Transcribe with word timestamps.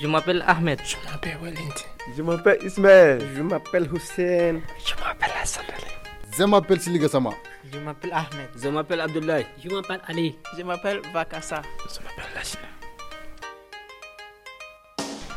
Je 0.00 0.06
m'appelle 0.06 0.44
Ahmed. 0.46 0.78
Je 0.84 0.96
m'appelle 1.10 1.38
Wellington. 1.42 1.84
Je 2.16 2.22
m'appelle 2.22 2.58
Ismaël. 2.62 3.18
Je 3.34 3.42
m'appelle 3.42 3.88
Hussein. 3.94 4.60
Je 4.84 4.94
m'appelle 5.02 5.30
Hassan 5.42 5.64
Je 6.36 6.44
m'appelle 6.44 6.80
Siliga 6.80 7.08
Sama. 7.08 7.30
Je 7.72 7.78
m'appelle 7.78 8.12
Ahmed. 8.12 8.48
Je 8.62 8.68
m'appelle 8.68 9.00
Abdoulaye. 9.00 9.46
Je 9.62 9.70
m'appelle 9.70 10.00
Ali. 10.06 10.36
Je 10.58 10.62
m'appelle 10.62 11.00
Vakassa. 11.14 11.62
Je 11.88 12.00
m'appelle 12.04 12.34
Lachina. 12.34 12.68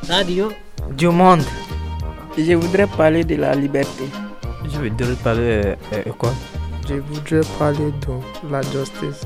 Radio 0.09 0.52
du 0.91 1.07
monde. 1.07 1.44
Je 2.38 2.54
voudrais 2.54 2.88
parler 2.88 3.23
de 3.23 3.36
la 3.36 3.55
liberté. 3.55 4.05
Je 4.66 4.78
voudrais 4.78 5.16
parler 5.23 5.76
euh, 5.94 6.04
quoi 6.18 6.34
Je 6.88 6.96
voudrais 6.96 7.48
parler 7.57 7.91
de 8.04 8.52
la 8.52 8.62
justice. 8.62 9.21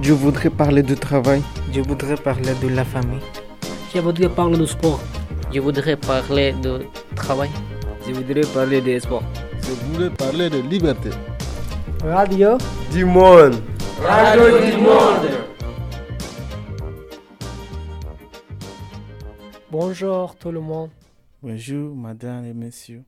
Je 0.00 0.12
voudrais 0.12 0.50
parler 0.50 0.82
du 0.82 0.96
travail. 0.96 1.40
Je 1.72 1.80
voudrais 1.80 2.16
parler 2.16 2.52
de 2.60 2.68
la 2.68 2.84
famille. 2.84 3.20
Je 3.94 4.00
voudrais 4.00 4.30
parler 4.30 4.56
du 4.56 4.66
sport. 4.66 5.00
Je 5.52 5.60
voudrais 5.60 5.98
parler 5.98 6.54
de 6.62 6.80
travail. 7.14 7.50
Je 8.06 8.12
voudrais 8.14 8.40
parler 8.54 8.80
des 8.80 9.00
sports. 9.00 9.22
Je 9.60 9.72
voudrais 9.84 10.08
parler 10.08 10.48
de 10.48 10.60
liberté. 10.60 11.10
Radio 12.02 12.56
du 12.90 13.04
monde. 13.04 13.56
Radio 14.00 14.44
du 14.64 14.78
monde. 14.78 15.28
Bonjour 19.70 20.36
tout 20.36 20.50
le 20.50 20.60
monde. 20.60 20.88
Bonjour 21.42 21.94
madame 21.94 22.46
et 22.46 22.54
messieurs. 22.54 23.02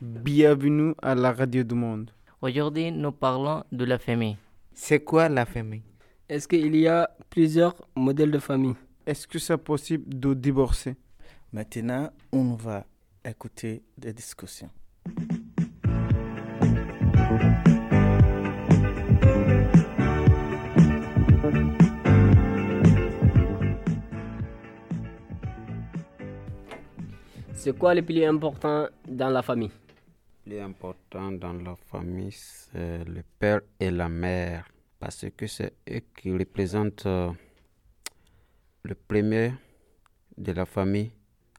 Bienvenue 0.00 0.94
à 1.00 1.14
la 1.14 1.30
radio 1.30 1.62
du 1.62 1.76
monde. 1.76 2.10
Aujourd'hui, 2.42 2.90
nous 2.90 3.12
parlons 3.12 3.62
de 3.70 3.84
la 3.84 4.00
famille. 4.00 4.36
C'est 4.72 4.98
quoi 4.98 5.28
la 5.28 5.46
famille? 5.46 5.82
Est-ce 6.28 6.48
qu'il 6.48 6.74
y 6.74 6.88
a 6.88 7.08
plusieurs 7.30 7.76
modèles 7.94 8.32
de 8.32 8.40
famille? 8.40 8.74
Est-ce 9.06 9.26
que 9.26 9.38
c'est 9.38 9.58
possible 9.58 10.18
de 10.18 10.32
divorcer? 10.32 10.96
Maintenant, 11.52 12.08
on 12.32 12.54
va 12.54 12.86
écouter 13.22 13.82
des 13.98 14.14
discussions. 14.14 14.70
C'est 27.52 27.78
quoi 27.78 27.94
le 27.94 28.02
plus 28.02 28.24
important 28.24 28.88
dans 29.06 29.28
la 29.28 29.42
famille? 29.42 29.70
Le 30.46 30.50
plus 30.50 30.60
important 30.60 31.30
dans 31.30 31.52
la 31.52 31.76
famille, 31.76 32.32
c'est 32.32 33.04
le 33.04 33.22
père 33.38 33.60
et 33.78 33.90
la 33.90 34.08
mère, 34.08 34.66
parce 34.98 35.26
que 35.36 35.46
c'est 35.46 35.74
eux 35.90 36.00
qui 36.16 36.32
représentent 36.32 37.06
le 38.84 38.94
premier 38.94 39.54
de 40.36 40.52
la 40.52 40.66
famille 40.66 41.10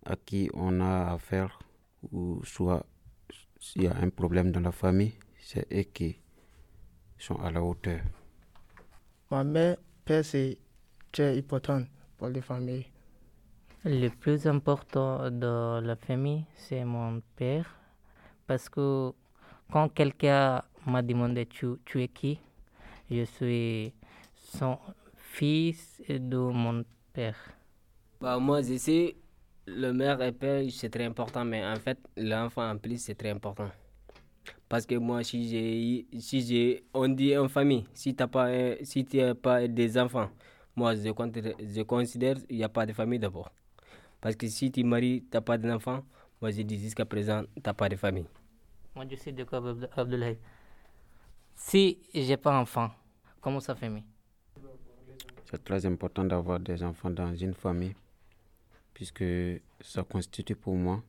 à 0.06 0.16
qui 0.16 0.50
on 0.54 0.80
a 0.80 1.14
affaire, 1.14 1.58
ou 2.12 2.40
soit 2.44 2.86
s'il 3.60 3.84
y 3.84 3.88
a 3.88 3.96
un 3.98 4.10
problème 4.10 4.52
dans 4.52 4.60
la 4.60 4.72
famille, 4.72 5.14
c'est 5.40 5.66
eux 5.74 5.84
qui 5.92 6.20
sont 7.18 7.38
à 7.38 7.50
la 7.50 7.64
hauteur. 7.64 8.02
Ma 9.32 9.44
mère, 9.44 9.78
père, 10.06 10.24
c'est 10.24 10.60
très 11.12 11.36
important 11.40 11.82
pour 12.18 12.28
les 12.28 12.42
familles. 12.42 12.86
Le 13.84 14.10
plus 14.10 14.46
important 14.46 15.32
de 15.32 15.80
la 15.82 15.96
famille, 15.96 16.46
c'est 16.56 16.86
mon 16.86 17.22
père. 17.36 17.76
Parce 18.46 18.70
que 18.70 19.12
quand 19.72 19.90
quelqu'un 19.90 20.62
m'a 20.86 21.02
demandé 21.02 21.48
tu, 21.48 21.68
tu 21.86 22.04
es 22.04 22.08
qui, 22.08 22.40
je 23.10 23.24
suis 23.24 23.94
son 24.36 24.78
fils 25.16 26.02
de 26.08 26.38
mon 26.38 26.84
père. 27.16 27.36
Bah, 28.20 28.38
moi, 28.40 28.62
je 28.62 28.78
sais, 28.78 29.16
le 29.66 29.92
mère 29.94 30.22
et 30.22 30.32
père, 30.32 30.64
c'est 30.70 30.90
très 30.90 31.06
important, 31.06 31.46
mais 31.46 31.66
en 31.66 31.76
fait, 31.76 31.98
l'enfant 32.18 32.70
en 32.70 32.78
plus, 32.78 32.98
c'est 33.02 33.16
très 33.16 33.30
important. 33.30 33.70
Parce 34.68 34.86
que 34.86 34.96
moi, 34.96 35.24
si 35.24 35.48
j'ai, 35.50 36.20
si 36.20 36.42
j'ai, 36.42 36.84
on 36.94 37.08
dit 37.08 37.38
en 37.38 37.48
famille, 37.48 37.86
si 37.94 38.16
tu 38.16 38.28
pas, 38.28 38.50
si 38.84 39.08
n'as 39.14 39.34
pas 39.34 39.68
des 39.68 39.98
enfants, 39.98 40.30
moi, 40.76 40.96
je, 40.96 41.02
je 41.04 41.82
considère 41.84 42.36
qu'il 42.46 42.58
n'y 42.58 42.64
a 42.64 42.70
pas 42.70 42.86
de 42.86 42.94
famille 42.94 43.20
d'abord. 43.20 43.52
Parce 44.22 44.36
que 44.36 44.48
si 44.48 44.72
tu 44.72 44.84
maries, 44.84 45.22
tu 45.22 45.38
n'as 45.38 45.42
pas 45.42 45.58
d'enfant, 45.58 46.04
moi 46.42 46.52
je 46.52 46.64
dis 46.64 46.80
jusqu'à 46.80 47.06
présent, 47.06 47.44
tu 47.56 47.62
n'as 47.66 47.74
pas 47.74 47.90
de 47.90 47.96
famille. 47.96 48.26
Moi 48.96 49.06
je 49.10 49.16
suis 49.16 49.32
d'accord, 49.32 49.64
Abdoulaye. 49.96 50.38
Si 51.54 52.00
j'ai 52.14 52.38
pas 52.38 52.52
d'enfant, 52.52 52.90
comment 53.40 53.60
ça 53.60 53.76
famille 53.76 54.04
C'est 55.56 55.64
très 55.64 55.86
important 55.86 56.26
d'avoir 56.26 56.60
des 56.60 56.84
enfants 56.84 57.10
dans 57.10 57.34
une 57.34 57.54
famille, 57.54 57.96
puisque 58.94 59.24
ça 59.80 60.04
constitue 60.04 60.54
pour 60.54 60.76
moi 60.76 61.02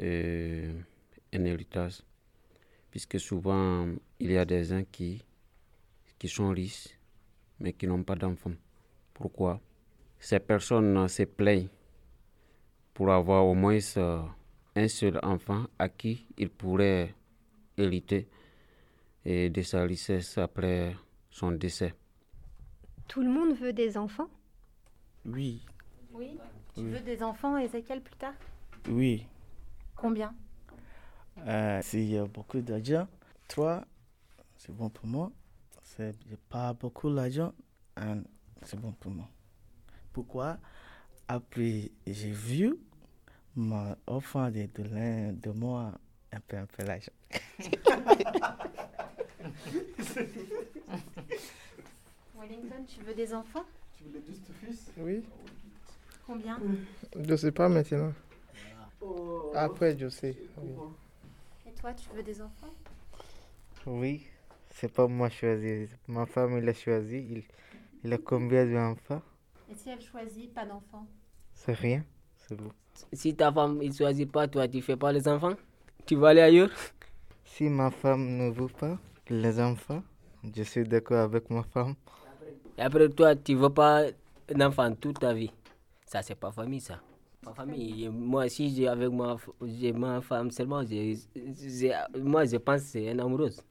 euh, 0.00 0.72
un 1.32 1.44
héritage. 1.44 2.02
Puisque 2.90 3.20
souvent, 3.20 3.86
il 4.18 4.32
y 4.32 4.36
a 4.36 4.44
des 4.44 4.64
gens 4.64 4.82
qui, 4.90 5.22
qui 6.18 6.28
sont 6.28 6.48
riches, 6.48 6.88
mais 7.60 7.72
qui 7.72 7.86
n'ont 7.86 8.02
pas 8.02 8.16
d'enfants. 8.16 8.56
Pourquoi? 9.12 9.60
Ces 10.18 10.40
personnes 10.40 11.06
se 11.06 11.22
plaignent 11.22 11.68
pour 12.94 13.12
avoir 13.12 13.46
au 13.46 13.54
moins 13.54 13.78
un 14.74 14.88
seul 14.88 15.20
enfant 15.22 15.66
à 15.78 15.88
qui 15.88 16.26
ils 16.36 16.50
pourraient 16.50 17.14
hériter 17.78 18.26
et 19.24 19.50
de 19.50 19.62
sa 19.62 19.84
richesse 19.84 20.36
après 20.36 20.96
son 21.30 21.52
décès. 21.52 21.94
Tout 23.08 23.22
le 23.22 23.28
monde 23.28 23.54
veut 23.56 23.72
des 23.72 23.96
enfants 23.96 24.28
Oui. 25.26 25.64
Oui 26.12 26.38
Tu 26.74 26.80
oui. 26.80 26.90
veux 26.90 27.00
des 27.00 27.22
enfants, 27.22 27.56
Ezekiel, 27.58 28.00
plus 28.02 28.16
tard? 28.16 28.34
Oui. 28.88 29.26
Combien? 29.96 30.34
Euh, 31.46 31.80
S'il 31.82 32.04
y 32.10 32.18
a 32.18 32.24
beaucoup 32.26 32.60
d'argent, 32.60 33.06
trois, 33.48 33.84
c'est 34.56 34.72
bon 34.74 34.88
pour 34.88 35.06
moi. 35.06 35.30
C'est 35.82 36.14
pas 36.48 36.72
beaucoup 36.72 37.10
d'argent, 37.12 37.52
c'est 38.62 38.78
bon 38.80 38.92
pour 38.92 39.12
moi. 39.12 39.28
Pourquoi? 40.12 40.58
Après, 41.28 41.90
j'ai 42.06 42.30
vu 42.30 42.74
mon 43.56 43.94
enfant 44.06 44.50
de, 44.50 44.66
de, 44.74 45.32
de 45.32 45.50
moi 45.50 45.92
un 46.32 46.40
peu, 46.40 46.56
un 46.56 46.66
peu 46.66 46.84
l'argent. 46.84 47.12
Wellington, 52.36 52.84
tu 52.86 52.93
veux 53.04 53.14
des 53.14 53.34
enfants? 53.34 53.64
Tu 53.96 54.04
veux 54.04 54.22
juste 54.26 54.50
fils 54.60 54.90
Oui. 54.98 55.22
Combien? 56.26 56.58
Je 57.16 57.36
sais 57.36 57.52
pas 57.52 57.68
maintenant. 57.68 58.12
Après, 59.54 59.96
je 59.98 60.08
sais. 60.08 60.36
Oui. 60.58 60.72
Et 61.66 61.72
toi, 61.72 61.92
tu 61.92 62.08
veux 62.14 62.22
des 62.22 62.40
enfants? 62.40 62.72
Oui. 63.86 64.26
C'est 64.70 64.92
pas 64.92 65.06
moi 65.06 65.28
choisi. 65.30 65.88
Ma 66.08 66.26
femme, 66.26 66.58
il 66.58 66.68
a 66.68 66.74
choisi. 66.74 67.18
Il, 67.30 67.42
il 68.02 68.12
a 68.12 68.18
combien 68.18 68.66
d'enfants? 68.66 69.22
Et 69.70 69.74
si 69.74 69.90
elle 69.90 70.00
choisit 70.00 70.52
pas 70.52 70.64
d'enfants? 70.64 71.06
C'est 71.54 71.74
rien, 71.74 72.04
c'est 72.36 72.56
bon. 72.56 72.72
Si 73.12 73.34
ta 73.34 73.52
femme 73.52 73.78
ne 73.78 73.92
choisit 73.92 74.30
pas, 74.30 74.48
toi, 74.48 74.66
tu 74.66 74.82
fais 74.82 74.96
pas 74.96 75.12
les 75.12 75.26
enfants? 75.28 75.54
Tu 76.06 76.16
vas 76.16 76.28
aller 76.28 76.40
ailleurs? 76.40 76.70
Si 77.44 77.68
ma 77.68 77.90
femme 77.90 78.36
ne 78.36 78.50
veut 78.50 78.68
pas 78.68 78.98
les 79.28 79.60
enfants, 79.60 80.02
je 80.54 80.62
suis 80.62 80.84
d'accord 80.84 81.20
avec 81.20 81.48
ma 81.50 81.62
femme. 81.62 81.94
Et 82.76 82.82
après, 82.82 83.08
toi, 83.08 83.36
tu 83.36 83.54
veux 83.54 83.70
pas 83.70 84.04
d'enfants 84.54 84.94
toute 84.94 85.20
ta 85.20 85.32
vie. 85.32 85.50
Ça, 86.06 86.22
c'est 86.22 86.34
pas 86.34 86.50
famille, 86.52 86.80
ça. 86.80 87.00
Ma 87.44 87.52
famille, 87.52 88.08
moi, 88.08 88.48
si 88.48 88.74
j'ai 88.74 88.88
avec 88.88 89.10
ma, 89.10 89.36
ma 89.94 90.20
femme 90.20 90.50
seulement, 90.50 90.82
moi, 90.82 92.44
je 92.46 92.56
pense 92.56 92.82
que 92.82 92.86
c'est 92.88 93.12
une 93.12 93.20
amoureuse. 93.20 93.62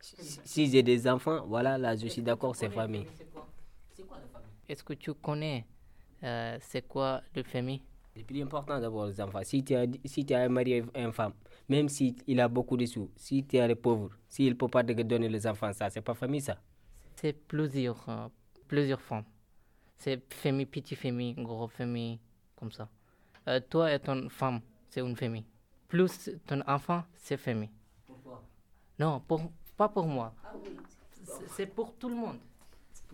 Si, 0.00 0.40
si 0.44 0.70
j'ai 0.70 0.82
des 0.82 1.08
enfants, 1.08 1.44
voilà, 1.46 1.76
là, 1.76 1.96
je 1.96 2.06
suis 2.06 2.22
d'accord, 2.22 2.54
c'est 2.54 2.70
famille. 2.70 3.06
Est-ce 4.68 4.84
que 4.84 4.92
tu 4.92 5.12
connais 5.14 5.66
euh, 6.22 6.58
c'est 6.60 6.86
quoi 6.86 7.22
la 7.34 7.42
famille? 7.44 7.82
Le 8.16 8.22
plus 8.24 8.42
important 8.42 8.80
d'avoir 8.80 9.06
les 9.06 9.20
enfants. 9.20 9.40
Si 9.44 9.62
tu 9.62 9.74
as, 9.74 9.86
si 10.04 10.24
tu 10.26 10.34
as 10.34 10.48
marié 10.48 10.84
une 10.94 11.12
femme, 11.12 11.32
même 11.68 11.88
s'il 11.88 12.16
il 12.26 12.40
a 12.40 12.48
beaucoup 12.48 12.76
de 12.76 12.84
sous, 12.84 13.10
si 13.16 13.44
tu 13.44 13.56
es 13.56 13.74
pauvre, 13.76 14.10
s'il 14.28 14.50
ne 14.50 14.54
peut 14.54 14.68
pas 14.68 14.82
te 14.82 14.92
donner 14.92 15.28
les 15.28 15.46
enfants, 15.46 15.72
ça, 15.72 15.88
c'est 15.90 16.00
pas 16.00 16.14
famille, 16.14 16.40
ça 16.40 16.58
C'est 17.16 17.32
plusieurs, 17.32 18.04
euh, 18.08 18.28
plusieurs 18.68 19.00
femmes. 19.00 19.24
C'est 19.96 20.22
famille, 20.32 20.66
petite 20.66 20.98
famille, 20.98 21.34
grosse 21.34 21.72
famille, 21.72 22.20
comme 22.54 22.70
ça. 22.70 22.88
Euh, 23.48 23.60
toi 23.68 23.92
et 23.92 23.98
ton 23.98 24.28
femme, 24.28 24.60
c'est 24.88 25.00
une 25.00 25.16
famille. 25.16 25.44
Plus 25.88 26.30
ton 26.46 26.60
enfant, 26.66 27.02
c'est 27.16 27.36
famille. 27.36 27.70
Pourquoi? 28.06 28.42
Non, 28.98 29.20
pour, 29.26 29.50
pas 29.76 29.88
pour 29.88 30.06
moi. 30.06 30.34
Ah, 30.44 30.52
oui. 30.62 30.76
C'est 31.48 31.66
pour 31.66 31.94
tout 31.94 32.08
le 32.08 32.14
monde. 32.14 32.38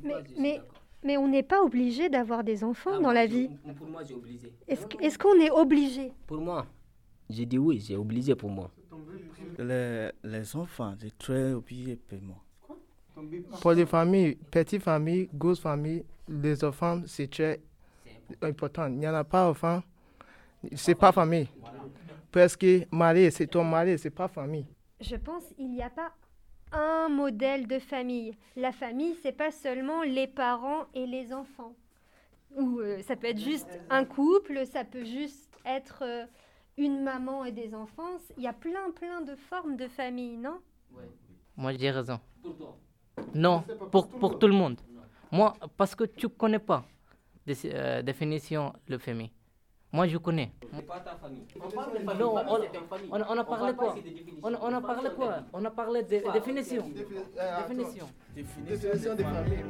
Mais, 0.02 0.14
mais, 0.36 0.60
mais 1.02 1.16
on 1.16 1.28
n'est 1.28 1.42
pas 1.42 1.62
obligé 1.62 2.08
d'avoir 2.08 2.42
des 2.44 2.62
enfants 2.64 2.96
ah, 2.96 3.00
dans 3.00 3.12
la 3.12 3.26
vie. 3.26 3.48
Pour 3.76 3.88
moi, 3.88 4.02
j'ai 4.04 4.14
obligé. 4.14 4.52
Est-ce 4.66 5.18
qu'on 5.18 5.40
est 5.40 5.50
obligé? 5.50 6.12
Pour 6.26 6.40
moi, 6.40 6.66
j'ai 7.30 7.46
dit 7.46 7.58
oui, 7.58 7.80
j'ai 7.80 7.96
obligé 7.96 8.34
pour 8.34 8.50
moi. 8.50 8.70
Les, 9.58 10.10
les 10.22 10.56
enfants, 10.56 10.94
c'est 10.98 11.16
très 11.16 11.52
obligé 11.52 11.96
pour 11.96 12.20
moi. 12.20 12.43
Pour 13.60 13.72
les 13.72 13.86
familles, 13.86 14.36
petites 14.50 14.82
familles, 14.82 15.28
grosses 15.32 15.60
familles, 15.60 16.04
les 16.28 16.64
enfants, 16.64 17.02
c'est 17.06 17.30
très 17.30 17.60
important. 18.42 18.86
Il 18.86 18.98
n'y 18.98 19.08
en 19.08 19.14
a 19.14 19.24
pas 19.24 19.48
enfant, 19.48 19.82
c'est 20.74 20.94
pas 20.94 21.12
famille. 21.12 21.48
Parce 22.32 22.56
que 22.56 22.82
marié, 22.90 23.30
c'est 23.30 23.46
ton 23.46 23.64
mari, 23.64 23.98
c'est 23.98 24.10
pas 24.10 24.28
famille. 24.28 24.66
Je 25.00 25.16
pense 25.16 25.44
qu'il 25.56 25.70
n'y 25.70 25.82
a 25.82 25.90
pas 25.90 26.12
un 26.72 27.08
modèle 27.08 27.66
de 27.68 27.78
famille. 27.78 28.36
La 28.56 28.72
famille, 28.72 29.14
c'est 29.22 29.32
pas 29.36 29.52
seulement 29.52 30.02
les 30.02 30.26
parents 30.26 30.86
et 30.94 31.06
les 31.06 31.32
enfants. 31.32 31.74
Ou 32.56 32.80
euh, 32.80 33.02
ça 33.02 33.16
peut 33.16 33.28
être 33.28 33.40
juste 33.40 33.68
un 33.90 34.04
couple, 34.04 34.64
ça 34.66 34.84
peut 34.84 35.04
juste 35.04 35.50
être 35.64 36.02
euh, 36.02 36.24
une 36.76 37.02
maman 37.02 37.44
et 37.44 37.52
des 37.52 37.74
enfants. 37.74 38.16
Il 38.36 38.42
y 38.42 38.46
a 38.48 38.52
plein, 38.52 38.90
plein 38.92 39.20
de 39.20 39.34
formes 39.36 39.76
de 39.76 39.86
famille, 39.88 40.36
non? 40.36 40.58
Moi, 41.56 41.72
j'ai 41.76 41.90
raison. 41.90 42.18
Pour 42.42 42.56
toi 42.56 42.76
Non, 43.34 43.64
pour, 43.90 44.08
pour 44.08 44.38
tout 44.38 44.46
le 44.46 44.54
monde. 44.54 44.80
Moi, 45.30 45.54
parce 45.76 45.94
que 45.94 46.04
tu 46.04 46.28
connais 46.28 46.58
pas 46.58 46.84
la 47.46 47.54
euh, 47.66 48.02
définition 48.02 48.72
de 48.88 48.98
famille. 48.98 49.30
Moi, 49.92 50.08
je 50.08 50.18
connais. 50.18 50.52
Pas 50.88 51.00
ta 51.00 51.14
famille. 51.14 51.46
On, 51.56 52.14
non, 52.18 52.34
on, 52.36 52.58
on, 53.12 53.22
on, 53.28 53.38
a 53.38 53.44
parlé 53.44 53.74
quoi? 53.74 53.94
on, 54.42 54.52
on, 54.54 54.72
a 54.74 54.80
parlé 54.80 55.10
quoi? 55.14 55.36
On 55.52 55.64
a 55.64 55.70
parlé 55.70 56.02
de 56.02 56.32
définition. 56.32 56.88
Définition. 56.88 58.08
Définition 58.34 59.14
de 59.14 59.22
famille. 59.22 59.64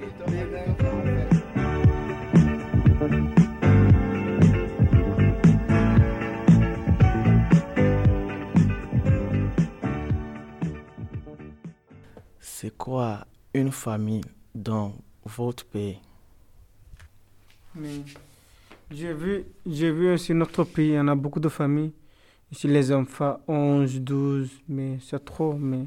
C'est 12.41 12.75
quoi 12.79 13.26
une 13.54 13.72
famille 13.72 14.24
dans 14.54 14.94
votre 15.24 15.64
pays 15.64 15.98
j'ai 18.90 19.12
vu, 19.12 19.44
j'ai 19.66 19.90
vu 19.90 20.12
aussi 20.12 20.34
notre 20.34 20.64
pays, 20.64 20.88
il 20.90 20.94
y 20.94 21.00
en 21.00 21.08
a 21.08 21.14
beaucoup 21.14 21.40
de 21.40 21.48
familles. 21.48 21.92
Ici, 22.52 22.68
les 22.68 22.92
enfants, 22.92 23.40
11, 23.48 24.00
12, 24.00 24.50
mais 24.68 24.98
c'est 25.00 25.24
trop, 25.24 25.54
mais 25.54 25.86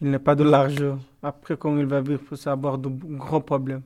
il 0.00 0.10
n'a 0.10 0.18
pas 0.18 0.34
de 0.34 0.44
l'argent. 0.44 0.98
Après, 1.22 1.56
quand 1.56 1.76
il 1.76 1.86
va 1.86 2.00
vivre, 2.00 2.36
ça 2.36 2.50
va 2.50 2.52
avoir 2.52 2.78
de 2.78 2.88
gros 2.88 3.40
problèmes. 3.40 3.82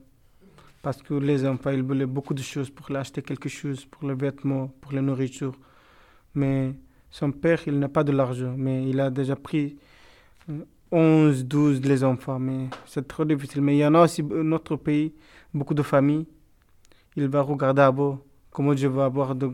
Parce 0.81 1.01
que 1.01 1.13
les 1.13 1.45
enfants, 1.45 1.71
ils 1.71 1.81
voulaient 1.81 2.05
beaucoup 2.05 2.33
de 2.33 2.43
choses 2.43 2.69
pour 2.69 2.95
acheter 2.95 3.21
quelque 3.21 3.49
chose, 3.49 3.85
pour 3.85 4.07
les 4.07 4.13
vêtements, 4.13 4.67
pour 4.81 4.91
la 4.91 5.01
nourriture. 5.01 5.55
Mais 6.35 6.73
son 7.09 7.31
père, 7.31 7.61
il 7.65 7.79
n'a 7.79 7.89
pas 7.89 8.03
de 8.03 8.11
l'argent, 8.11 8.53
mais 8.57 8.87
il 8.87 8.99
a 8.99 9.09
déjà 9.09 9.35
pris 9.35 9.77
11, 10.93 11.45
12 11.45 11.81
les 11.81 12.03
enfants, 12.03 12.37
mais 12.37 12.67
c'est 12.85 13.07
trop 13.07 13.25
difficile. 13.25 13.61
Mais 13.61 13.75
il 13.75 13.79
y 13.79 13.85
en 13.85 13.95
a 13.95 14.03
aussi 14.03 14.21
dans 14.21 14.43
notre 14.43 14.75
pays, 14.75 15.11
beaucoup 15.51 15.73
de 15.73 15.81
familles. 15.81 16.27
Il 17.15 17.27
va 17.27 17.41
regarder 17.41 17.77
d'abord 17.77 18.19
comment 18.51 18.75
je 18.75 18.87
vais 18.87 19.01
avoir, 19.01 19.33
de, 19.33 19.51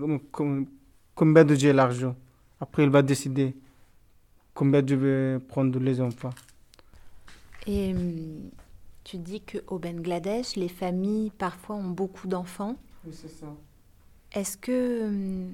combien 1.15 1.45
de 1.45 1.55
j'ai 1.55 1.71
l'argent. 1.71 2.15
Après, 2.59 2.83
il 2.83 2.89
va 2.89 3.01
décider 3.01 3.55
combien 4.53 4.85
je 4.85 4.95
vais 4.95 5.39
prendre 5.39 5.79
les 5.79 6.01
enfants. 6.01 6.31
Et 7.65 7.95
tu 9.05 9.17
dis 9.17 9.41
qu'au 9.41 9.79
Bangladesh, 9.79 10.57
les 10.57 10.67
familles 10.67 11.31
parfois 11.37 11.77
ont 11.77 11.89
beaucoup 11.89 12.27
d'enfants. 12.27 12.75
Oui, 13.05 13.13
c'est 13.13 13.29
ça. 13.29 13.47
Est-ce 14.33 14.57
que 14.57 15.47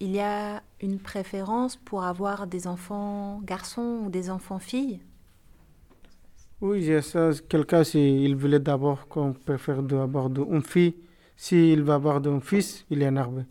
il 0.00 0.10
y 0.10 0.20
a 0.20 0.62
une 0.80 0.98
préférence 1.00 1.76
pour 1.76 2.04
avoir 2.04 2.46
des 2.46 2.68
enfants 2.68 3.40
garçons 3.42 4.02
ou 4.04 4.10
des 4.10 4.30
enfants 4.30 4.60
filles? 4.60 5.00
Oui, 6.66 6.82
j'ai 6.82 7.02
ça. 7.02 7.28
Quelqu'un, 7.46 7.84
s'il 7.84 8.34
voulait 8.36 8.58
d'abord 8.58 9.06
qu'on 9.06 9.34
préfère 9.34 9.82
d'avoir 9.82 10.28
une 10.28 10.62
fille, 10.62 10.94
s'il 11.36 11.82
va 11.82 11.96
avoir 11.96 12.26
un 12.26 12.40
fils, 12.40 12.86
il 12.88 13.02
est 13.02 13.04
énervé. 13.04 13.42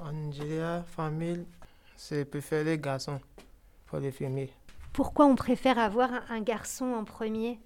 En 0.00 0.12
Nigeria, 0.12 0.82
famille, 0.86 1.44
c'est 1.94 2.24
préférer 2.24 2.64
les 2.64 2.78
garçons 2.78 3.20
pour 3.84 3.98
les 3.98 4.12
filles. 4.12 4.48
Pourquoi 4.94 5.26
on 5.26 5.34
préfère 5.34 5.78
avoir 5.78 6.08
un 6.30 6.40
garçon 6.40 6.86
en 6.86 7.04
premier? 7.04 7.58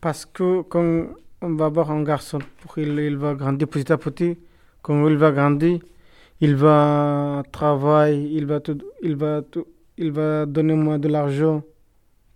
Parce 0.00 0.26
que 0.26 0.62
quand 0.62 1.10
on 1.40 1.54
va 1.54 1.66
avoir 1.66 1.92
un 1.92 2.02
garçon, 2.02 2.40
pour 2.62 2.78
il, 2.78 2.98
il 2.98 3.16
va 3.16 3.34
grandir 3.34 3.68
petit 3.68 3.92
à 3.92 3.96
petit, 3.96 4.38
quand 4.82 5.06
il 5.06 5.16
va 5.16 5.30
grandir, 5.30 5.78
il 6.40 6.56
va 6.56 7.44
travailler, 7.52 8.28
il 8.32 8.46
va, 8.46 8.58
tout, 8.58 8.78
il 9.02 9.14
va, 9.14 9.40
tout, 9.42 9.66
il 9.96 10.10
va 10.10 10.46
donner 10.46 10.74
moins 10.74 10.98
de 10.98 11.06
l'argent 11.06 11.62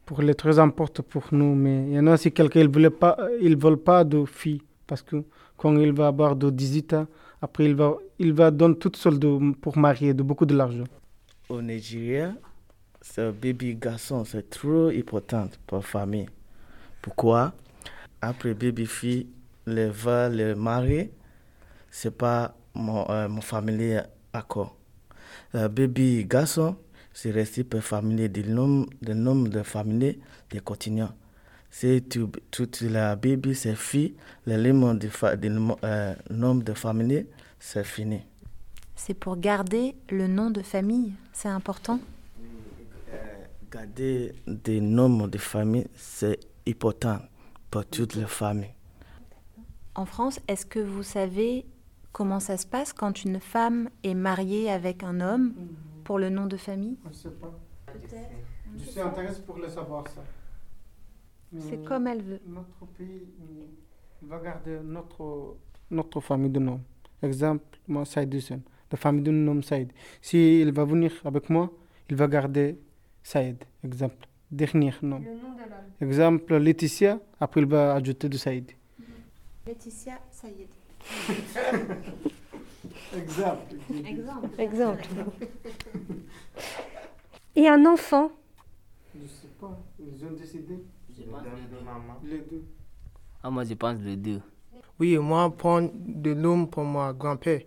pour 0.05 0.23
les 0.23 0.35
très 0.35 0.59
important 0.59 1.03
pour 1.03 1.25
nous. 1.33 1.55
Mais 1.55 1.87
il 1.89 1.95
y 1.95 1.99
en 1.99 2.07
a 2.07 2.15
aussi 2.15 2.33
quelqu'un, 2.33 2.65
ne 2.65 2.89
pas, 2.89 3.17
ils 3.41 3.57
veulent 3.57 3.77
pas 3.83 4.05
de 4.05 4.25
filles 4.25 4.63
parce 4.87 5.03
que 5.03 5.25
quand 5.57 5.77
il 5.77 5.93
va 5.93 6.09
avoir 6.09 6.37
de 6.37 6.51
18 6.51 6.93
ans, 6.95 7.07
après 7.41 7.65
il 7.65 7.75
va, 7.75 7.97
il 8.19 8.33
va 8.33 8.51
donner 8.51 8.77
toute 8.77 8.97
seule 8.97 9.19
de, 9.19 9.53
pour 9.55 9.77
marier 9.79 10.15
de 10.15 10.23
beaucoup 10.23 10.47
de 10.47 10.55
l'argent. 10.55 10.85
Au 11.49 11.61
Nigeria, 11.61 12.35
ce 13.01 13.31
bébé 13.31 13.77
garçon, 13.81 14.25
c'est 14.25 14.49
trop 14.49 14.89
important 14.89 15.49
pour 15.67 15.85
famille. 15.85 16.27
Pourquoi? 17.03 17.53
Après 18.21 18.55
bébé 18.55 18.87
fille, 18.87 19.27
le 19.67 19.89
va 19.89 20.29
le 20.29 20.55
marier, 20.55 21.13
c'est 21.91 22.17
pas 22.17 22.57
mon, 22.75 23.09
euh, 23.11 23.29
mon 23.29 23.43
famille 23.43 24.03
accord. 24.33 24.77
Le 25.53 25.69
bébé 25.69 26.25
garçon, 26.29 26.77
pour 27.15 27.79
la 27.79 27.81
famille, 27.81 28.29
du 28.29 28.45
nombre 28.45 28.89
de, 29.01 29.15
nombre 29.15 29.49
de 29.49 29.63
familles 29.63 30.19
de 30.51 30.59
continuants. 30.61 31.13
C'est 31.71 32.09
tout, 32.09 32.31
toute 32.51 32.83
la 32.83 33.17
bébé, 33.17 33.55
c'est 33.55 33.75
le 34.47 34.73
nombre 34.73 34.95
de, 34.95 35.09
de, 35.37 35.77
euh, 35.85 36.15
nombre 36.31 36.63
de 36.63 36.73
familles, 36.73 37.27
c'est 37.59 37.85
fini. 37.85 38.21
C'est 38.95 39.15
pour 39.15 39.37
garder 39.37 39.97
le 40.11 40.27
nom 40.29 40.51
de 40.51 40.63
famille, 40.63 41.13
c'est 41.33 41.49
important? 41.49 41.99
Garder 43.71 44.35
des 44.47 44.81
noms 44.81 45.27
de 45.27 45.39
famille, 45.39 45.87
c'est 45.97 46.39
important 46.69 47.19
pour 47.71 47.85
toutes 47.87 48.15
les 48.15 48.27
familles. 48.27 48.73
En 49.97 50.07
France, 50.07 50.41
est-ce 50.49 50.65
que 50.67 50.79
vous 50.79 51.03
savez 51.03 51.67
comment 52.13 52.41
ça 52.41 52.57
se 52.57 52.67
passe 52.67 52.93
quand 52.93 53.25
une 53.25 53.41
femme 53.41 53.89
est 54.05 54.15
mariée 54.15 54.71
avec 54.71 55.03
un 55.03 55.21
homme? 55.21 55.55
Pour 56.05 56.19
le 56.19 56.29
nom 56.31 56.47
de 56.47 56.57
famille 56.57 56.97
Je 57.05 57.09
ne 57.09 57.15
sais 57.15 57.31
pas. 57.31 57.53
Je 58.77 58.85
suis 58.85 59.01
intéressé 59.01 59.43
pour 59.43 59.59
le 59.59 59.69
savoir 59.69 60.07
ça. 60.09 60.23
C'est 61.59 61.85
comme 61.85 62.07
elle 62.09 62.23
veut. 62.23 62.41
Notre 62.47 62.87
pays 62.97 63.29
va 64.23 64.39
garder 64.39 64.79
notre, 64.83 65.57
notre 65.91 66.21
famille 66.21 66.51
de 66.51 66.59
nom. 66.59 66.81
Exemple, 67.23 67.79
moi, 67.87 68.05
Saïd 68.05 68.35
Hussein, 68.35 68.61
la 68.91 68.99
famille 68.99 69.23
de 69.23 69.31
nom 69.31 69.63
Saïd. 69.63 69.93
Si 70.21 70.61
il 70.61 70.73
va 70.73 70.85
venir 70.85 71.13
avec 71.25 71.49
moi, 71.49 71.71
il 72.11 72.17
va 72.17 72.27
garder 72.27 72.79
Saïd, 73.23 73.65
exemple. 73.85 74.27
Dernier 74.51 74.93
nom. 75.03 75.19
Le 75.19 75.25
nom 75.33 75.55
de 75.55 75.61
l'homme. 75.61 75.91
Exemple, 76.01 76.57
Laetitia, 76.57 77.19
après 77.41 77.61
il 77.61 77.67
va 77.67 77.95
ajouter 77.95 78.29
de 78.29 78.37
Saïd. 78.37 78.71
Laetitia 79.67 80.19
Saïd. 80.31 80.69
exemple. 83.17 83.75
Exemple. 84.07 84.61
Exemple. 84.61 85.05
Et 87.57 87.69
un 87.69 87.85
enfant 87.87 88.31
Je 89.15 89.23
ne 89.23 89.29
sais 89.29 89.47
pas. 89.61 89.79
Ils 89.99 90.25
ont 90.25 90.33
décidé. 90.33 90.85
Je 91.17 91.23
pense 91.23 91.43
les 91.45 91.77
deux. 91.77 91.85
maman. 91.85 92.21
Les 92.25 92.39
deux. 92.39 92.65
Ah, 93.43 93.51
moi, 93.51 93.65
je 93.65 93.75
pense 93.75 93.99
les 94.01 94.17
deux. 94.17 94.41
Oui, 94.99 95.17
moi, 95.19 95.51
prendre 95.57 95.91
de 95.95 96.33
l'homme 96.33 96.69
pour 96.69 96.85
mon 96.85 97.13
grand-père. 97.13 97.61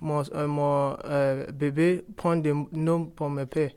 Mon, 0.00 0.22
euh, 0.34 0.46
mon 0.48 0.96
euh, 1.04 1.46
bébé 1.52 2.04
prend 2.16 2.34
des 2.36 2.52
noms 2.72 3.06
pour 3.06 3.28
mon 3.28 3.46
père. 3.46 3.70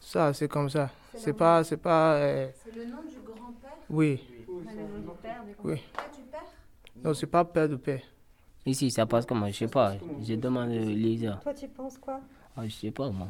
Ça, 0.00 0.32
c'est 0.32 0.48
comme 0.48 0.68
ça. 0.68 0.90
C'est 1.14 1.32
pas. 1.32 1.62
C'est 1.62 1.76
pas. 1.76 2.14
Euh... 2.14 2.48
C'est 2.64 2.74
le 2.74 2.86
nom 2.86 3.02
du 3.08 3.18
grand-père 3.24 3.76
Oui. 3.88 4.20
Le 4.48 4.54
nom 4.54 4.98
du 4.98 5.22
père 5.22 5.44
du 5.44 5.54
Oui. 5.62 5.80
Pas 5.92 6.02
du 6.14 6.22
père 6.22 6.42
Non, 7.04 7.14
c'est 7.14 7.26
pas 7.26 7.44
père 7.44 7.68
de 7.68 7.76
père. 7.76 8.02
Ici, 8.66 8.90
ça 8.90 9.04
passe 9.06 9.26
comment? 9.26 9.46
Je 9.48 9.52
sais 9.52 9.68
pas. 9.68 9.94
Je 10.22 10.34
demande 10.34 10.70
à 10.70 10.74
Lisa. 10.76 11.38
Toi, 11.42 11.54
tu 11.54 11.68
penses 11.68 11.98
quoi? 11.98 12.20
Ah, 12.56 12.66
je 12.66 12.72
sais 12.74 12.90
pas, 12.90 13.10
moi. 13.10 13.28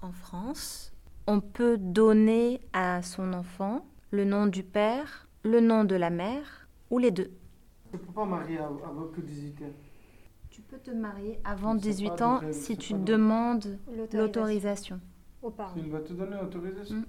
En 0.00 0.12
France, 0.12 0.92
on 1.26 1.40
peut 1.40 1.76
donner 1.76 2.60
à 2.72 3.02
son 3.02 3.32
enfant 3.32 3.84
le 4.10 4.24
nom 4.24 4.46
du 4.46 4.62
père, 4.62 5.28
le 5.44 5.60
nom 5.60 5.84
de 5.84 5.94
la 5.96 6.10
mère 6.10 6.68
ou 6.90 6.98
les 6.98 7.10
deux. 7.10 7.30
Tu 7.90 7.96
ne 7.96 7.98
peux 7.98 8.12
pas 8.12 8.24
marier 8.24 8.58
avant 8.58 9.08
que 9.14 9.20
18 9.20 9.62
ans. 9.62 9.72
Tu 10.50 10.62
peux 10.62 10.78
te 10.78 10.90
marier 10.90 11.38
avant 11.44 11.74
Mais 11.74 11.80
c'est 11.80 11.88
18 11.90 12.16
pas 12.16 12.26
ans 12.26 12.40
si 12.52 12.76
tu 12.76 12.94
demandes 12.94 13.78
L'autorisation. 13.88 14.18
l'autorisation. 14.18 15.00
Aux 15.42 15.50
parents. 15.50 15.74
Il 15.76 15.90
va 15.90 16.00
te 16.00 16.12
donner 16.12 16.36
l'autorisation. 16.40 16.96
Mm. 16.96 17.04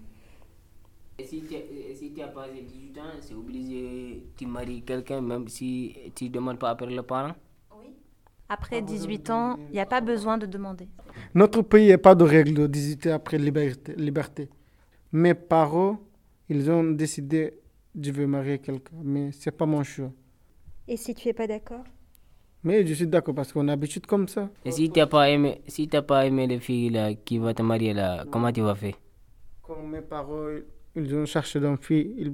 Et 1.20 1.26
si 1.26 1.42
tu 1.42 1.56
si 1.96 2.22
as 2.22 2.28
passé 2.30 2.62
18 2.62 2.98
ans, 2.98 3.02
c'est 3.20 3.34
obligé, 3.34 4.24
tu 4.38 4.46
maries 4.46 4.82
quelqu'un, 4.84 5.20
même 5.20 5.50
si 5.50 5.94
tu 6.16 6.26
ne 6.26 6.30
demandes 6.30 6.60
pas 6.60 6.70
après 6.70 6.86
le 6.88 7.04
parent 7.04 7.34
Après 8.48 8.82
18 8.82 9.30
ans, 9.30 9.58
il 9.68 9.74
n'y 9.74 9.80
a 9.82 9.86
pas 9.86 10.00
besoin 10.00 10.38
de 10.38 10.46
demander. 10.46 10.88
Notre 11.36 11.62
pays 11.62 11.90
n'a 11.90 11.98
pas 11.98 12.16
de 12.16 12.24
règle 12.24 12.54
de 12.54 12.68
18 12.68 13.08
ans 13.08 13.14
après 13.16 13.38
liberté. 13.38 13.94
liberté. 13.98 14.50
Mes 15.12 15.34
parents, 15.34 16.00
ils 16.48 16.72
ont 16.72 16.84
décidé 16.92 17.60
je 18.02 18.12
veux 18.12 18.28
marier 18.28 18.60
quelqu'un, 18.60 18.96
mais 19.04 19.32
c'est 19.34 19.52
pas 19.52 19.66
mon 19.66 19.84
choix. 19.84 20.12
Et 20.88 20.96
si 20.96 21.14
tu 21.14 21.28
es 21.28 21.34
pas 21.34 21.48
d'accord? 21.48 21.84
Mais 22.64 22.86
je 22.86 22.94
suis 22.94 23.08
d'accord 23.08 23.36
parce 23.36 23.52
qu'on 23.52 23.68
a 23.68 23.72
l'habitude 23.72 24.06
comme 24.06 24.28
ça. 24.28 24.50
Et 24.64 24.72
si 24.72 24.90
tu 24.90 25.00
n'as 25.00 25.08
pas 25.08 25.30
aimé, 25.30 25.62
si 25.68 25.88
t'as 25.88 26.02
pas 26.02 26.26
aimé 26.26 26.48
les 26.48 26.60
filles 26.60 26.90
là, 26.90 27.14
qui 27.14 27.38
va 27.40 27.54
te 27.54 27.62
marier 27.62 27.94
là, 27.94 28.26
comment 28.32 28.52
tu 28.52 28.62
vas 28.62 28.76
faire? 28.76 28.96
Comme 29.62 29.90
mes 29.92 30.02
parents, 30.02 30.60
ils 30.96 31.16
ont 31.16 31.26
cherché 31.26 31.60
d'une 31.60 31.78
fille, 31.78 32.14
ils- 32.18 32.34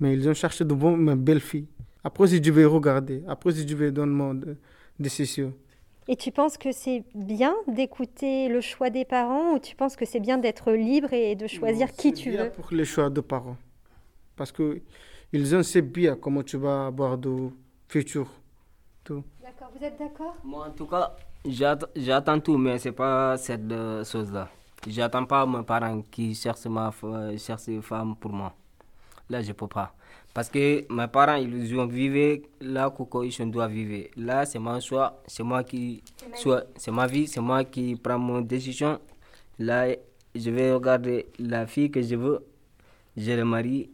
mais 0.00 0.14
ils 0.14 0.28
ont 0.28 0.34
cherché 0.34 0.64
de 0.64 0.74
bonnes, 0.74 1.14
belles 1.16 1.40
filles. 1.40 1.68
Après, 2.04 2.26
si 2.28 2.42
je 2.42 2.52
vais 2.52 2.64
regarder, 2.66 3.22
après, 3.28 3.52
si 3.52 3.66
je 3.68 3.76
vais 3.76 3.92
donner 3.92 4.12
mon 4.14 4.40
décision. 4.98 5.54
Et 6.08 6.16
tu 6.16 6.30
penses 6.32 6.58
que 6.58 6.72
c'est 6.72 7.04
bien 7.14 7.54
d'écouter 7.68 8.48
le 8.48 8.60
choix 8.60 8.90
des 8.90 9.04
parents 9.04 9.54
ou 9.54 9.58
tu 9.58 9.76
penses 9.76 9.96
que 9.96 10.04
c'est 10.04 10.20
bien 10.20 10.38
d'être 10.38 10.72
libre 10.72 11.12
et 11.12 11.34
de 11.36 11.46
choisir 11.46 11.88
Non, 11.88 11.92
qui 11.92 12.12
c'est 12.12 12.16
tu 12.16 12.30
bien 12.30 12.44
veux? 12.44 12.50
pour 12.50 12.68
les 12.72 12.84
choix 12.84 13.10
de 13.10 13.20
parents. 13.20 13.56
Parce 14.36 14.52
que 14.52 14.82
ils 15.32 15.54
ont 15.56 15.62
c'est 15.62 15.82
bien 15.82 16.16
comment 16.16 16.42
tu 16.42 16.56
vas 16.58 16.86
avoir 16.88 17.18
de 17.18 17.50
futur. 17.88 18.28
Tout. 19.04 19.24
D'accord, 19.42 19.70
vous 19.76 19.84
êtes 19.84 19.98
d'accord? 19.98 20.36
Moi, 20.44 20.66
en 20.68 20.70
tout 20.72 20.86
cas, 20.86 21.16
j'att- 21.44 21.90
j'attends 21.96 22.40
tout, 22.40 22.56
mais 22.58 22.78
c'est 22.78 22.92
pas 22.92 23.36
cette 23.38 23.70
euh, 23.72 24.04
chose-là. 24.04 24.48
J'attends 24.86 25.24
pas 25.24 25.46
mes 25.46 25.62
parents 25.62 26.02
qui 26.10 26.34
cherchent 26.34 26.66
ma 26.66 26.90
cherchent 27.38 27.68
une 27.68 27.82
femme 27.82 28.16
pour 28.16 28.32
moi. 28.32 28.52
Là, 29.30 29.40
je 29.40 29.52
peux 29.52 29.68
pas. 29.68 29.94
Parce 30.34 30.48
que 30.48 30.84
mes 30.92 31.06
parents, 31.06 31.36
ils 31.36 31.78
ont 31.78 31.86
vécu 31.86 32.48
là 32.60 32.92
où 32.98 33.22
ils 33.22 33.50
doivent 33.50 33.70
vivre. 33.70 34.08
Là, 34.16 34.44
c'est 34.44 34.58
mon 34.58 34.80
choix, 34.80 35.22
c'est 35.26 35.44
moi 35.44 35.62
qui. 35.62 36.02
C'est 36.76 36.90
ma 36.90 37.06
vie, 37.06 37.28
c'est 37.28 37.40
moi 37.40 37.64
qui 37.64 37.94
prends 37.96 38.18
mon 38.18 38.40
décision. 38.40 38.98
Là, 39.58 39.86
je 40.34 40.50
vais 40.50 40.72
regarder 40.72 41.26
la 41.38 41.66
fille 41.66 41.90
que 41.90 42.02
je 42.02 42.16
veux. 42.16 42.44
Je 43.16 43.32
le 43.32 43.44
marie. 43.44 43.90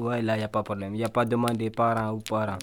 Ouais, 0.00 0.22
là, 0.22 0.34
il 0.36 0.38
n'y 0.38 0.44
a 0.44 0.48
pas 0.48 0.60
de 0.60 0.64
problème. 0.64 0.94
Il 0.94 0.98
n'y 0.98 1.04
a 1.04 1.08
pas 1.08 1.24
de 1.24 1.30
demande 1.30 1.56
des 1.56 1.70
parents 1.70 2.12
ou 2.12 2.18
parents. 2.20 2.58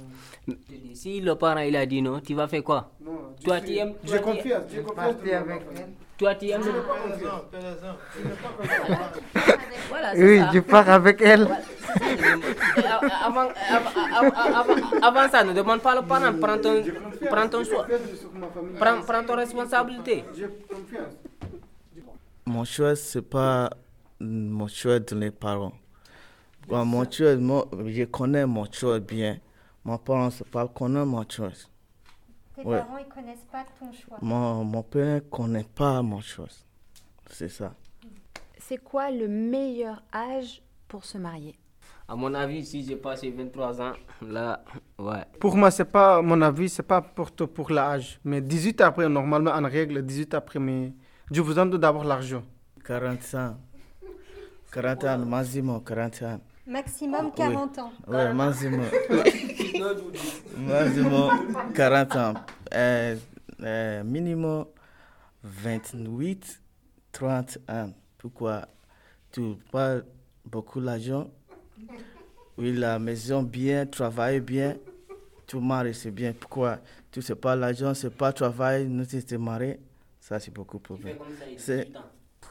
Dis, 0.48 0.56
Si 0.96 1.22
le 1.22 1.36
parent 1.36 1.60
il 1.60 1.76
a 1.76 1.86
dit 1.86 2.02
non, 2.02 2.20
tu 2.20 2.34
vas 2.34 2.48
faire 2.48 2.64
quoi? 2.64 2.90
Toi, 3.44 3.62
tu 3.62 3.76
aimes. 3.76 3.94
J'ai 4.04 4.18
tu- 4.18 4.22
confiance, 4.24 4.64
j'ai 4.74 4.82
confiance. 4.82 5.16
Toi, 6.18 6.34
tu 6.36 6.50
aimes. 6.50 6.62
Voilà, 9.90 10.12
Oui, 10.16 10.38
ça. 10.40 10.50
je 10.54 10.60
pars 10.60 10.90
avec 10.90 11.22
elle. 11.22 11.44
A- 11.44 13.26
Avant, 13.28 13.48
avant, 13.70 14.34
avant, 14.60 14.76
avant 15.02 15.30
ça, 15.30 15.44
ne 15.44 15.54
demande 15.54 15.82
pas 15.82 15.96
le 15.96 16.02
parent. 16.08 16.34
Prends 16.42 16.58
ton, 16.58 16.84
prends 17.30 17.48
ton 17.50 17.64
choix. 17.64 17.86
Prends, 18.80 19.02
prends 19.02 19.24
ton 19.24 19.36
responsabilité. 19.36 20.24
Mon 22.46 22.64
choix, 22.66 22.96
c'est 22.96 23.22
pas 23.22 23.70
mon 24.20 24.68
choix 24.68 25.00
de 25.00 25.16
mes 25.16 25.32
parents. 25.32 25.74
Bon, 26.68 26.84
mon 26.86 27.10
choix, 27.10 27.36
moi, 27.38 27.66
je 27.86 28.04
connais 28.04 28.46
mon 28.46 28.66
choix 28.72 29.00
bien. 29.00 29.40
Mon 29.86 29.98
parent, 29.98 30.30
c'est 30.30 30.48
pas 30.48 30.68
connaît 30.68 31.06
mon 31.06 31.26
choix. 31.30 31.50
Tes 32.56 32.64
Ouais. 32.64 32.80
parents, 32.80 32.98
ils 32.98 33.06
connaissent 33.08 33.48
pas 33.50 33.64
ton 33.80 33.92
choix. 33.94 34.18
Mon, 34.22 34.66
mon 34.66 34.84
père 34.84 35.22
connaît 35.30 35.64
pas 35.64 36.02
mon 36.02 36.20
choix. 36.20 36.48
C'est 37.30 37.48
ça. 37.48 37.74
C'est 38.58 38.84
quoi 38.84 39.12
le 39.12 39.28
meilleur 39.30 40.02
âge 40.14 40.62
pour 40.90 41.06
se 41.06 41.18
marier? 41.18 41.56
À 42.10 42.16
mon 42.16 42.34
avis, 42.34 42.66
si 42.66 42.84
j'ai 42.84 42.96
passé 42.98 43.30
23 43.32 43.82
ans, 43.82 43.94
là, 44.22 44.64
ouais. 45.00 45.24
Pour 45.40 45.56
moi, 45.56 45.72
c'est 45.72 45.86
pas 45.86 46.22
mon 46.22 46.42
avis, 46.42 46.68
c'est 46.70 46.84
pas 46.84 47.02
pour 47.02 47.32
pour 47.32 47.72
l'âge. 47.72 48.20
Mais 48.26 48.42
18 48.42 48.82
après, 48.82 49.08
normalement, 49.08 49.52
en 49.52 49.64
règle, 49.64 50.02
18 50.06 50.34
après, 50.34 50.60
mais 50.60 50.94
je 51.32 51.42
vous 51.42 51.58
en 51.60 51.66
donne 51.66 51.80
d'abord 51.80 52.04
l'argent. 52.04 52.44
40 52.86 53.36
ans. 53.36 53.58
40 54.72 55.04
ans, 55.06 55.18
maximum 55.20 55.84
40 55.84 56.22
ans. 56.24 56.42
Maximum 56.68 57.32
40 57.32 57.80
ans. 57.80 57.92
Ouais, 58.08 58.34
maximum. 58.34 58.86
maximum 60.58 61.56
40 61.74 62.16
ans. 62.18 62.34
Euh, 62.74 63.16
euh, 63.64 64.04
minimum 64.04 64.66
28, 65.44 66.62
30 67.14 67.58
ans. 67.70 67.94
Pourquoi? 68.18 68.68
Tu 69.32 69.56
pas 69.72 70.02
beaucoup 70.46 70.82
l'argent. 70.82 71.30
Oui, 72.58 72.74
la 72.74 73.00
maison 73.00 73.44
bien, 73.44 73.86
travailler 73.86 74.42
bien. 74.42 74.76
Tu 75.46 75.58
maries, 75.60 75.94
c'est 75.94 76.12
bien. 76.12 76.34
Pourquoi? 76.38 76.80
Tu 77.12 77.22
sais 77.22 77.36
pas 77.36 77.56
l'argent, 77.56 77.94
c'est 77.94 78.10
pas 78.14 78.34
travail, 78.34 78.88
nous 78.88 79.06
tu 79.06 79.24
te 79.24 79.36
marier. 79.36 79.80
Ça, 80.20 80.38
c'est 80.42 80.54
beaucoup 80.54 80.80
de 80.80 80.84
problème. 80.84 81.16
C'est 81.56 81.88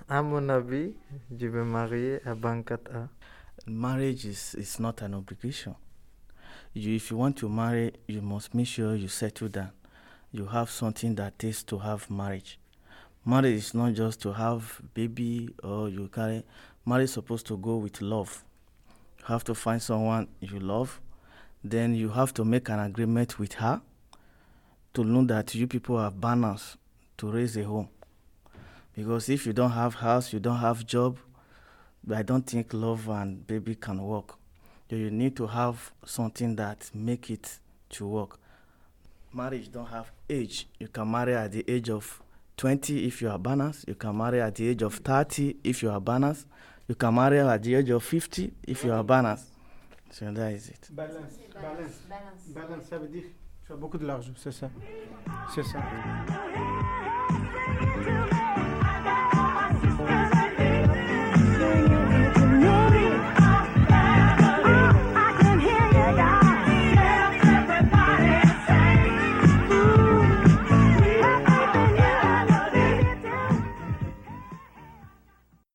À 0.08 0.23
mon 0.23 0.49
avis, 0.49 0.94
je 1.38 1.46
vais 1.46 1.64
marier 1.64 2.20
à 2.25 2.32
24 2.32 2.96
ans. 2.96 3.08
Marriage 3.66 4.25
is, 4.25 4.54
is 4.54 4.78
not 4.78 5.02
an 5.02 5.14
obligation. 5.14 5.75
You, 6.73 6.94
if 6.94 7.11
you 7.11 7.16
want 7.16 7.37
to 7.38 7.49
marry, 7.49 7.92
you 8.06 8.23
must 8.23 8.54
make 8.54 8.66
sure 8.66 8.94
you 8.94 9.08
settle 9.08 9.49
down. 9.49 9.70
You 10.30 10.46
have 10.46 10.70
something 10.70 11.14
that 11.16 11.38
takes 11.38 11.62
to 11.64 11.78
have 11.78 12.11
marriage. 12.11 12.58
Marriage 13.25 13.54
is 13.54 13.75
not 13.75 13.94
just 13.94 14.20
to 14.23 14.32
have 14.32 14.80
baby 14.94 15.49
or 15.62 15.88
you 15.88 16.08
carry. 16.08 16.44
Marriage 16.85 17.04
is 17.04 17.12
supposed 17.12 17.46
to 17.46 17.56
go 17.56 17.76
with 17.76 18.00
love. 18.00 18.44
You 19.18 19.25
have 19.26 19.44
to 19.44 19.54
find 19.54 19.82
someone 19.82 20.28
you 20.40 20.61
love. 20.61 21.00
Then 21.64 21.94
you 21.94 22.11
have 22.11 22.32
to 22.35 22.44
make 22.44 22.68
an 22.68 22.78
agreement 22.78 23.38
with 23.38 23.54
her 23.54 23.80
to 24.94 25.02
know 25.04 25.25
that 25.25 25.54
you 25.54 25.66
people 25.66 25.96
are 25.96 26.11
balanced 26.11 26.76
to 27.18 27.30
raise 27.30 27.56
a 27.56 27.64
home. 27.64 27.88
Because 28.94 29.28
if 29.28 29.46
you 29.46 29.52
don't 29.52 29.73
have 29.73 29.94
house, 29.94 30.32
you 30.32 30.38
don't 30.38 30.58
have 30.58 30.87
job, 30.87 31.18
I 32.12 32.22
don't 32.22 32.46
think 32.46 32.72
love 32.72 33.08
and 33.08 33.46
baby 33.46 33.75
can 33.75 34.02
work. 34.02 34.34
You 34.88 35.10
need 35.10 35.36
to 35.36 35.46
have 35.48 35.92
something 36.04 36.54
that 36.56 36.90
make 36.94 37.30
it 37.30 37.58
to 37.90 38.06
work. 38.06 38.38
Marriage 39.32 39.70
don't 39.72 39.86
have 39.88 40.10
age. 40.30 40.68
You 40.78 40.88
can 40.88 41.10
marry 41.10 41.34
at 41.34 41.52
the 41.52 41.64
age 41.68 41.90
of 41.90 42.22
20 42.56 43.06
if 43.06 43.20
you 43.20 43.28
are 43.28 43.38
balanced. 43.38 43.88
You 43.88 43.96
can 43.96 44.16
marry 44.16 44.40
at 44.40 44.54
the 44.54 44.68
age 44.68 44.82
of 44.82 44.94
30 44.94 45.56
if 45.64 45.82
you 45.82 45.90
are 45.90 46.00
balanced. 46.00 46.46
You 46.88 46.94
can 46.94 47.14
marry 47.14 47.40
at 47.40 47.62
the 47.62 47.75
age 47.75 47.90
of 47.90 48.04
50 48.04 48.52
if 48.68 48.84
you 48.84 48.92
are 48.92 49.02
balanced. 49.02 49.46
So 50.10 50.30
that 50.30 50.52
is 50.52 50.68
it. 50.68 50.88
Balance, 50.92 51.38
balance, 51.58 52.42
balance. 52.54 52.88
ça 52.88 52.98
veut 52.98 53.08
dire 53.08 53.25
tu 53.66 53.72
as 53.72 53.76
beaucoup 53.76 53.98
de 53.98 54.06
l'argent, 54.06 54.32
c'est 54.36 54.52
ça. 54.52 54.70
C'est 55.52 55.64
ça. 55.64 55.80